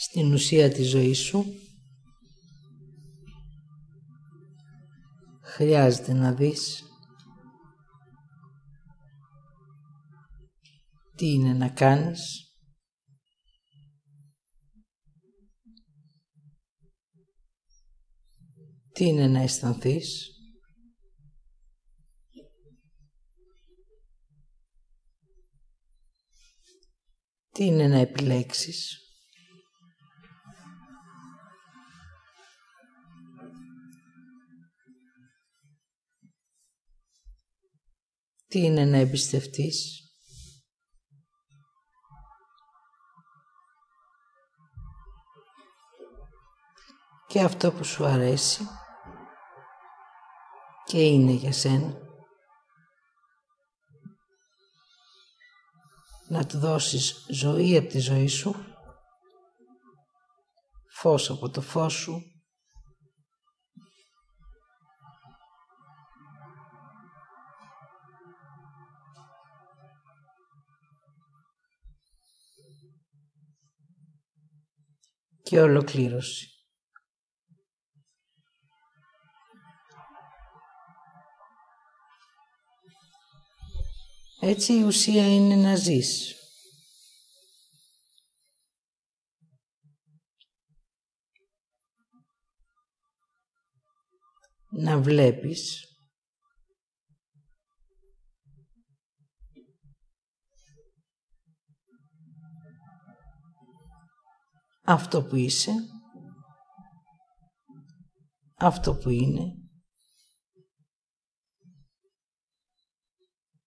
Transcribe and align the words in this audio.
στην 0.00 0.32
ουσία 0.32 0.70
της 0.70 0.88
ζωής 0.88 1.18
σου. 1.18 1.44
Χρειάζεται 5.42 6.12
να 6.12 6.34
δεις 6.34 6.82
τι 11.16 11.26
είναι 11.26 11.52
να 11.52 11.68
κάνεις. 11.68 12.52
Τι 18.92 19.04
είναι 19.04 19.26
να 19.26 19.40
αισθανθείς. 19.40 20.32
τι 27.50 27.64
είναι 27.64 27.88
να 27.88 27.98
επιλέξεις 27.98 29.07
τι 38.48 38.58
είναι 38.58 38.84
να 38.84 38.96
εμπιστευτείς; 38.96 40.02
Και 47.26 47.42
αυτό 47.42 47.72
που 47.72 47.84
σου 47.84 48.04
αρέσει 48.04 48.68
και 50.84 51.06
είναι 51.06 51.30
για 51.30 51.52
σένα. 51.52 51.96
Να 56.28 56.46
του 56.46 56.58
δώσεις 56.58 57.26
ζωή 57.30 57.76
από 57.76 57.88
τη 57.88 57.98
ζωή 57.98 58.26
σου, 58.26 58.54
φως 60.90 61.30
από 61.30 61.50
το 61.50 61.60
φως 61.60 61.92
σου, 61.92 62.22
και 75.48 75.60
ολοκλήρωση. 75.60 76.46
Έτσι 84.40 84.72
η 84.72 84.82
ουσία 84.82 85.34
είναι 85.34 85.54
να 85.56 85.76
ζεις. 85.76 86.34
Να 94.70 94.98
βλέπεις 94.98 95.87
αυτό 104.88 105.22
που 105.22 105.36
είσαι, 105.36 105.72
αυτό 108.56 108.94
που 108.94 109.10
είναι 109.10 109.52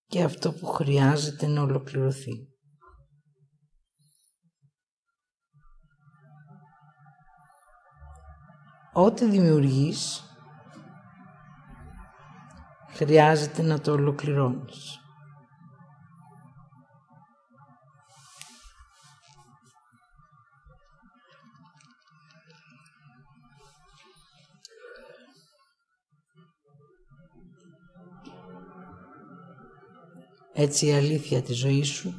και 0.05 0.23
αυτό 0.23 0.53
που 0.53 0.65
χρειάζεται 0.65 1.47
να 1.47 1.61
ολοκληρωθεί. 1.61 2.47
Ό,τι 8.93 9.29
δημιουργείς 9.29 10.23
χρειάζεται 12.89 13.61
να 13.61 13.81
το 13.81 13.91
ολοκληρώνεις. 13.91 15.00
Έτσι 30.61 30.85
η 30.85 30.91
αλήθεια 30.91 31.41
της 31.41 31.57
ζωής 31.57 31.87
σου 31.87 32.13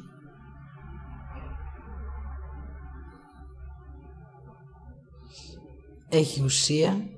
έχει 6.09 6.43
ουσία 6.43 7.09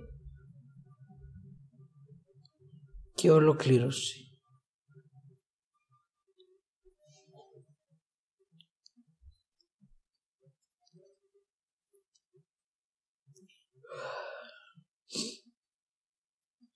και 3.13 3.31
ολοκλήρωση. 3.31 4.19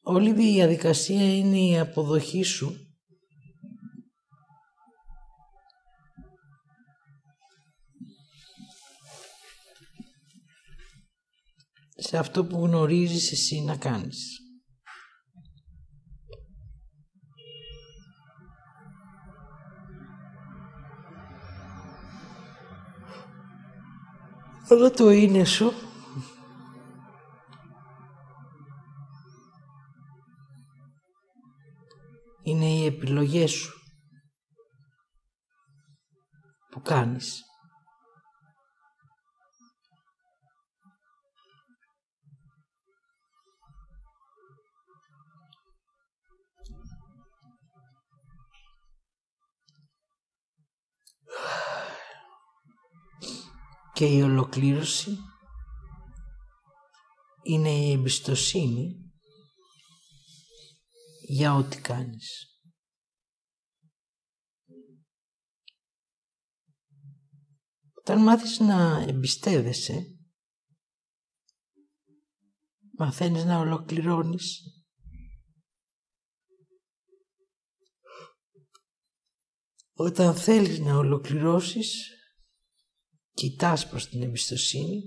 Όλη 0.02 0.30
η 0.30 0.34
διαδικασία 0.34 1.38
είναι 1.38 1.60
η 1.60 1.80
αποδοχή 1.80 2.44
σου 2.44 2.89
σε 12.00 12.18
αυτό 12.18 12.46
που 12.46 12.66
γνωρίζεις 12.66 13.32
εσύ 13.32 13.62
να 13.62 13.78
κάνεις. 13.78 14.40
Αλλά 24.70 24.92
το 24.92 25.10
είναι 25.10 25.44
σου 25.44 25.72
είναι 32.44 32.66
οι 32.66 32.86
επιλογές 32.86 33.52
σου 33.52 33.74
που 36.70 36.82
κάνεις. 36.82 37.49
Και 54.00 54.06
η 54.06 54.22
ολοκλήρωση 54.22 55.18
είναι 57.44 57.70
η 57.70 57.92
εμπιστοσύνη 57.92 59.12
για 61.28 61.54
ό,τι 61.56 61.82
κάνεις. 61.82 62.60
Όταν 67.94 68.22
μάθεις 68.22 68.60
να 68.60 69.06
εμπιστεύεσαι, 69.08 70.06
μαθαίνεις 72.98 73.46
να 73.46 73.58
ολοκληρώνεις 73.58 74.62
Όταν 79.94 80.36
θέλεις 80.36 80.80
να 80.80 80.98
ολοκληρώσεις, 80.98 82.19
κοιτάς 83.40 83.88
προς 83.88 84.10
την 84.10 84.22
εμπιστοσύνη 84.22 85.04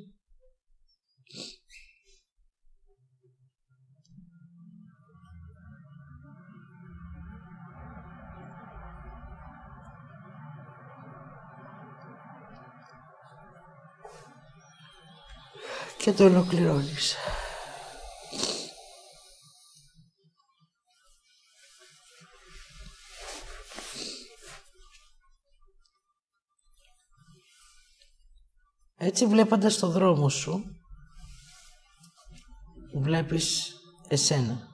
και 15.99 16.13
το 16.13 16.25
ολοκληρώνεις. 16.25 17.17
Έτσι 29.05 29.27
βλέποντας 29.27 29.79
το 29.79 29.91
δρόμο 29.91 30.29
σου, 30.29 30.65
βλέπεις 32.95 33.75
εσένα. 34.09 34.69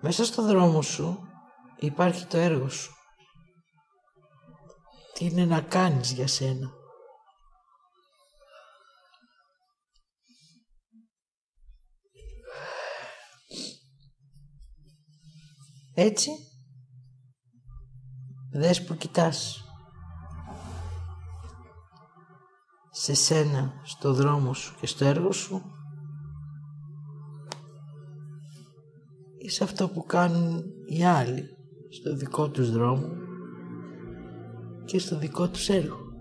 Μέσα 0.00 0.24
στο 0.24 0.42
δρόμο 0.42 0.82
σου 0.82 1.28
υπάρχει 1.78 2.26
το 2.26 2.36
έργο 2.36 2.68
σου. 2.68 2.92
Τι 5.14 5.24
είναι 5.24 5.44
να 5.44 5.60
κάνεις 5.60 6.12
για 6.12 6.26
σένα. 6.26 6.70
Έτσι, 15.94 16.30
δες 18.52 18.84
που 18.84 18.96
κοιτάς. 18.96 19.61
Σε 23.04 23.14
σένα, 23.14 23.72
στο 23.82 24.12
δρόμο 24.12 24.54
σου 24.54 24.74
και 24.80 24.86
στο 24.86 25.04
έργο 25.04 25.32
σου 25.32 25.62
είσαι 29.38 29.64
αυτό 29.64 29.88
που 29.88 30.04
κάνουν 30.04 30.64
οι 30.86 31.04
άλλοι 31.04 31.44
στο 31.90 32.16
δικό 32.16 32.48
τους 32.48 32.70
δρόμο 32.70 33.08
και 34.84 34.98
στο 34.98 35.18
δικό 35.18 35.48
τους 35.48 35.68
έργο. 35.68 36.11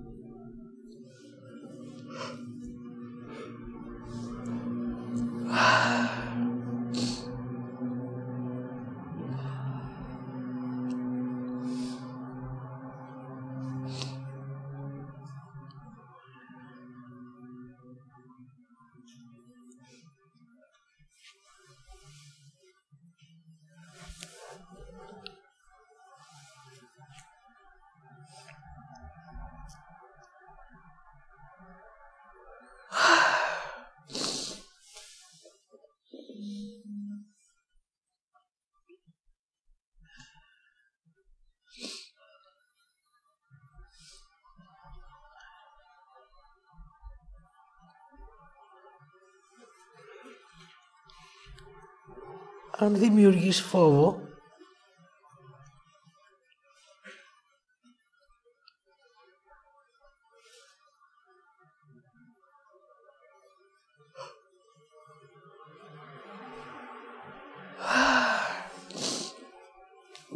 Αν 52.81 52.95
δημιουργείς 52.95 53.61
φόβο, 53.61 54.30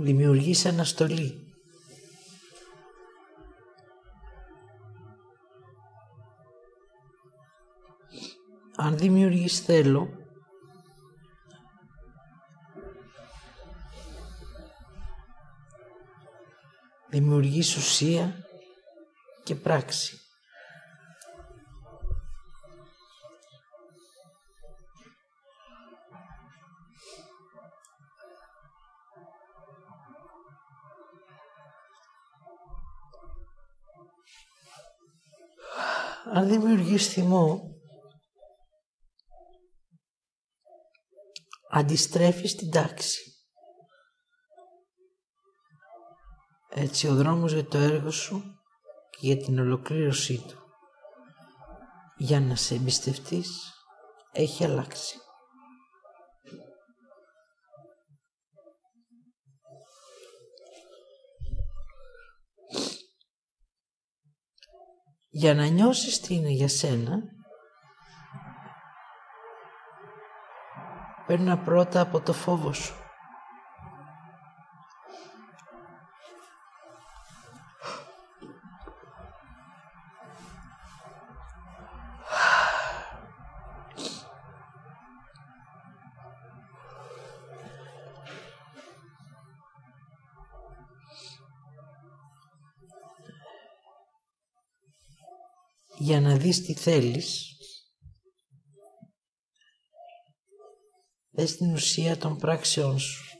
δημιουργείς 0.05 0.65
αναστολή. 0.65 1.53
Αν 8.75 8.97
δημιουργείς 8.97 9.59
θέλω, 9.59 10.09
δημιουργείς 17.09 17.75
ουσία 17.75 18.45
και 19.43 19.55
πράξη. 19.55 20.19
Αν 36.33 36.47
δημιουργείς 36.47 37.07
θυμό, 37.07 37.61
αντιστρέφεις 41.71 42.55
την 42.55 42.71
τάξη. 42.71 43.29
Έτσι 46.69 47.07
ο 47.07 47.15
δρόμος 47.15 47.53
για 47.53 47.65
το 47.65 47.77
έργο 47.77 48.11
σου 48.11 48.59
και 49.09 49.19
για 49.21 49.37
την 49.37 49.59
ολοκλήρωσή 49.59 50.45
του 50.47 50.65
για 52.17 52.39
να 52.39 52.55
σε 52.55 52.75
εμπιστευτείς 52.75 53.73
έχει 54.31 54.63
αλλάξει. 54.63 55.17
Για 65.37 65.53
να 65.53 65.65
νιώσεις 65.65 66.19
τι 66.19 66.35
είναι 66.35 66.49
για 66.49 66.67
σένα 66.67 67.23
παίρνα 71.27 71.57
πρώτα 71.57 72.01
από 72.01 72.21
το 72.21 72.33
φόβο 72.33 72.73
σου. 72.73 73.04
Για 96.05 96.21
να 96.21 96.37
δεις 96.37 96.61
τι 96.61 96.73
θέλεις. 96.73 97.57
Δες 101.29 101.55
την 101.55 101.73
ουσία 101.73 102.17
των 102.17 102.37
πράξεών 102.37 102.99
σου. 102.99 103.34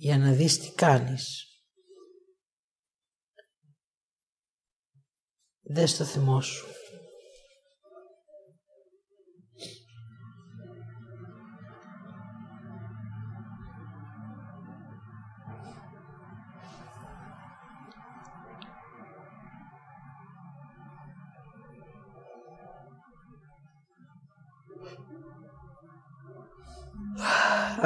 Για 0.00 0.18
να 0.18 0.32
δεις 0.32 0.58
τι 0.58 0.70
κάνεις. 0.74 1.44
Δες 5.60 5.96
το 5.96 6.04
θυμό 6.04 6.40
σου. 6.40 6.66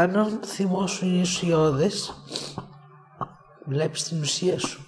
Αν 0.04 0.16
ο 0.16 0.46
θυμός 0.46 0.90
σου 0.90 1.06
είναι 1.06 1.20
ουσιώδες, 1.20 2.14
βλέπεις 3.64 4.02
την 4.02 4.20
ουσία 4.20 4.58
σου. 4.58 4.87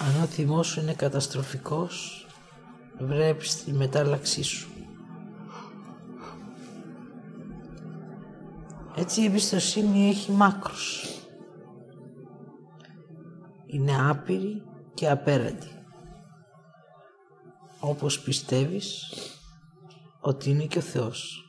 Αν 0.00 0.22
ο 0.22 0.26
θυμός 0.26 0.66
σου 0.66 0.80
είναι 0.80 0.94
καταστροφικός, 0.94 2.26
βλέπεις 2.98 3.64
τη 3.64 3.72
μετάλλαξή 3.72 4.42
σου. 4.42 4.68
Έτσι 8.96 9.20
η 9.20 9.24
εμπιστοσύνη 9.24 10.08
έχει 10.08 10.32
μάκρος. 10.32 11.06
Είναι 13.66 14.08
άπειρη 14.10 14.62
και 14.94 15.10
απέραντη. 15.10 15.72
Όπως 17.80 18.20
πιστεύεις, 18.20 19.12
ότι 20.28 20.50
είναι 20.50 20.64
και 20.64 20.78
ο 20.78 20.80
Θεός. 20.80 21.47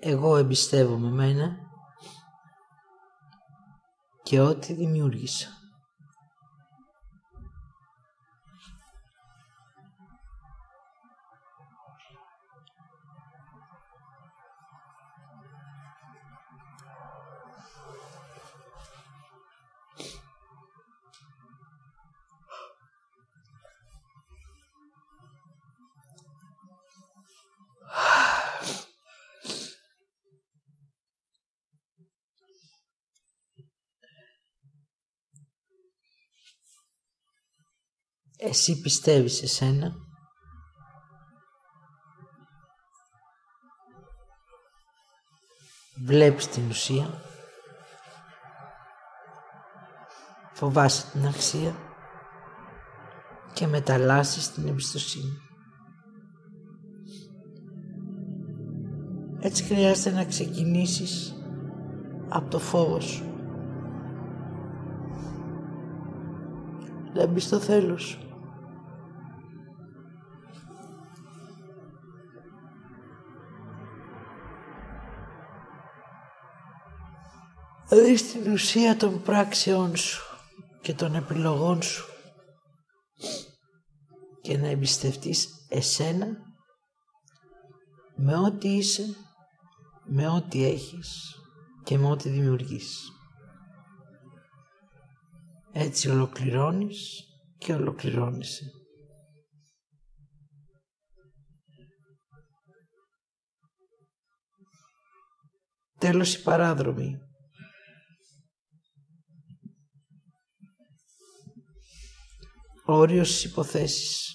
Εγώ 0.00 0.36
εμπιστεύομαι 0.36 1.10
μένα 1.10 1.56
και 4.22 4.40
ό,τι 4.40 4.72
δημιούργησα. 4.72 5.57
Εσύ 38.48 38.80
πιστεύεις 38.80 39.34
σε 39.34 39.46
σένα; 39.46 39.94
Βλέπεις 46.04 46.48
την 46.48 46.68
ουσία; 46.68 47.22
Φοβάσαι 50.52 51.10
την 51.10 51.26
αξία; 51.26 51.76
Και 53.52 53.66
μεταλλάσσεις 53.66 54.52
την 54.52 54.68
εμπιστοσύνη; 54.68 55.38
Έτσι 59.40 59.64
χρειάζεται 59.64 60.16
να 60.16 60.24
ξεκινήσεις 60.24 61.42
από 62.28 62.50
το 62.50 62.58
φόβο 62.58 63.00
σου. 63.00 63.24
Να 67.14 67.26
μπεις 67.26 67.44
στο 67.44 67.58
θέλω 67.58 67.96
σου. 67.96 68.27
Δηλαδή 77.98 78.16
στην 78.16 78.52
ουσία 78.52 78.96
των 78.96 79.22
πράξεών 79.22 79.96
σου 79.96 80.22
και 80.82 80.94
των 80.94 81.14
επιλογών 81.14 81.82
σου 81.82 82.04
και 84.40 84.56
να 84.58 84.68
εμπιστευτείς 84.68 85.48
εσένα 85.68 86.26
με 88.16 88.36
ό,τι 88.36 88.68
είσαι, 88.68 89.16
με 90.04 90.28
ό,τι 90.28 90.64
έχεις 90.64 91.34
και 91.84 91.98
με 91.98 92.10
ό,τι 92.10 92.28
δημιουργείς. 92.28 93.12
Έτσι 95.72 96.10
ολοκληρώνεις 96.10 97.24
και 97.58 97.74
ολοκληρώνεσαι. 97.74 98.64
Τέλος 105.98 106.34
η 106.34 106.42
παράδρομη. 106.42 107.27
Όριος 112.90 113.28
στις 113.28 113.44
υποθέσεις. 113.44 114.32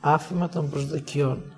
Άφημα 0.00 0.48
των 0.48 0.70
προσδοκιών. 0.70 1.56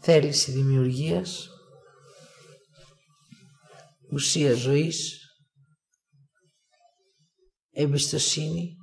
Θέληση 0.00 0.50
δημιουργίας, 0.52 1.48
ουσία 4.10 4.54
ζωής, 4.54 5.18
εμπιστοσύνη, 7.70 8.76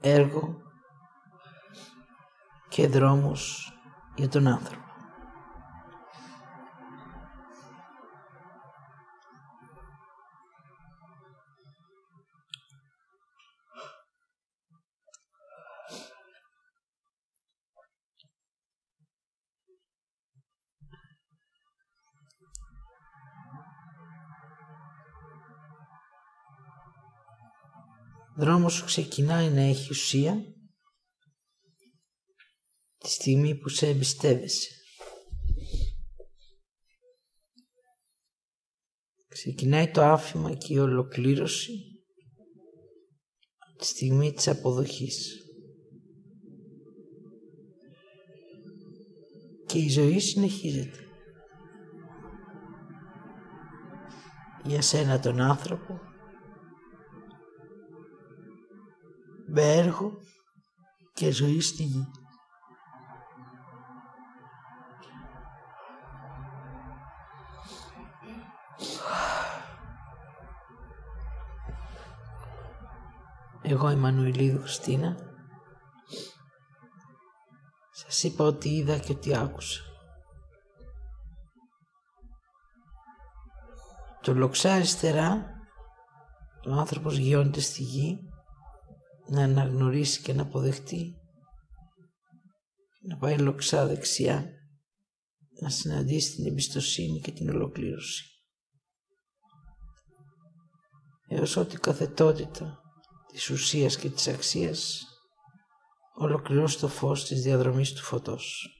έργο, 0.00 0.65
και 2.76 2.88
δρόμους 2.88 3.72
για 4.16 4.28
τον 4.28 4.46
άνθρωπο. 4.46 4.84
δρόμος 28.38 28.72
σου 28.72 28.84
ξεκινάει 28.84 29.48
να 29.48 29.60
έχει 29.60 29.88
ουσία 29.90 30.55
τη 33.06 33.12
στιγμή 33.12 33.54
που 33.54 33.68
σε 33.68 33.88
εμπιστεύεσαι. 33.88 34.68
Ξεκινάει 39.28 39.90
το 39.90 40.02
άφημα 40.02 40.54
και 40.54 40.74
η 40.74 40.78
ολοκλήρωση 40.78 41.72
τη 43.78 43.86
στιγμή 43.86 44.32
της 44.32 44.48
αποδοχής. 44.48 45.40
Και 49.66 49.78
η 49.78 49.88
ζωή 49.88 50.18
συνεχίζεται. 50.18 50.98
Για 54.64 54.82
σένα 54.82 55.20
τον 55.20 55.40
άνθρωπο 55.40 56.00
με 59.46 59.72
έργο 59.74 60.18
και 61.12 61.30
ζωή 61.30 61.60
στη 61.60 61.82
γη. 61.82 62.06
Εγώ 73.76 73.90
η 73.90 73.96
Μανουηλίδου 73.96 74.60
Χριστίνα 74.60 75.16
σας 77.92 78.22
είπα 78.22 78.44
ότι 78.44 78.68
είδα 78.68 78.98
και 78.98 79.12
ότι 79.12 79.36
άκουσα. 79.36 79.80
Το 84.22 84.34
λοξά 84.34 84.72
αριστερά 84.72 85.46
ο 86.66 86.72
άνθρωπος 86.72 87.16
γιώνεται 87.16 87.60
στη 87.60 87.82
γη 87.82 88.18
να 89.26 89.42
αναγνωρίσει 89.42 90.22
και 90.22 90.32
να 90.32 90.42
αποδεχτεί 90.42 91.14
να 93.08 93.16
πάει 93.16 93.38
λοξά 93.38 93.86
δεξιά 93.86 94.50
να 95.60 95.68
συναντήσει 95.68 96.34
την 96.34 96.46
εμπιστοσύνη 96.46 97.20
και 97.20 97.32
την 97.32 97.48
ολοκλήρωση 97.48 98.24
έως 101.28 101.56
ότι 101.56 101.76
καθετότητα 101.76 102.80
της 103.36 103.50
ουσίας 103.50 103.96
και 103.96 104.10
της 104.10 104.28
αξίας 104.28 105.04
ολοκληρώσει 106.14 106.78
το 106.78 106.88
φως 106.88 107.24
της 107.24 107.42
διαδρομής 107.42 107.92
του 107.92 108.02
φωτός. 108.02 108.70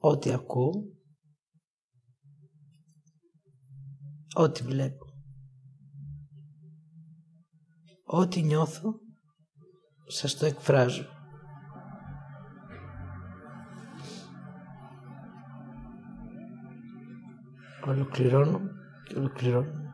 Ό,τι 0.00 0.32
ακούω, 0.32 0.72
ό,τι 4.34 4.62
βλέπω, 4.62 5.06
ό,τι 8.04 8.42
νιώθω, 8.42 9.00
σας 10.06 10.36
το 10.36 10.46
εκφράζω. 10.46 11.17
con 17.88 17.98
el 18.00 18.06
clirón, 18.08 18.70
el 19.16 19.30
clirón 19.30 19.87